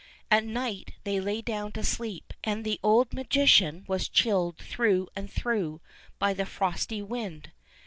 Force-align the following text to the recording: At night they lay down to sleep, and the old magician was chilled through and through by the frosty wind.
At 0.31 0.43
night 0.43 0.93
they 1.03 1.19
lay 1.19 1.43
down 1.43 1.73
to 1.73 1.83
sleep, 1.83 2.33
and 2.43 2.65
the 2.65 2.79
old 2.81 3.13
magician 3.13 3.85
was 3.87 4.09
chilled 4.09 4.57
through 4.57 5.09
and 5.15 5.29
through 5.31 5.79
by 6.17 6.33
the 6.33 6.47
frosty 6.47 7.03
wind. 7.03 7.51